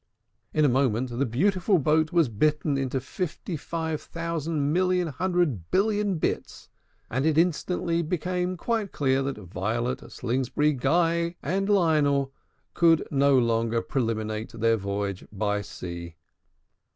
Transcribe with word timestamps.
In 0.51 0.65
a 0.65 0.67
moment, 0.67 1.09
the 1.19 1.27
beautiful 1.27 1.77
boat 1.77 2.11
was 2.11 2.27
bitten 2.27 2.75
into 2.75 2.99
fifty 2.99 3.55
five 3.55 4.01
thousand 4.01 4.73
million 4.73 5.09
hundred 5.09 5.69
billion 5.69 6.15
bits; 6.17 6.69
and 7.11 7.23
it 7.23 7.37
instantly 7.37 8.01
became 8.01 8.57
quite 8.57 8.91
clear 8.91 9.21
that 9.21 9.37
Violet, 9.37 10.11
Slingsby, 10.11 10.73
Guy, 10.73 11.35
and 11.43 11.69
Lionel 11.69 12.33
could 12.73 13.07
no 13.11 13.37
longer 13.37 13.79
preliminate 13.79 14.49
their 14.53 14.75
voyage 14.75 15.23
by 15.31 15.61
sea. 15.61 16.15